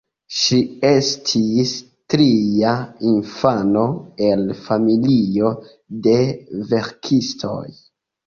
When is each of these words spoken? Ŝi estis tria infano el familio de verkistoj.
Ŝi 0.35 0.57
estis 0.89 1.73
tria 2.13 2.71
infano 3.11 3.83
el 4.29 4.41
familio 4.63 5.53
de 6.07 6.17
verkistoj. 6.73 7.63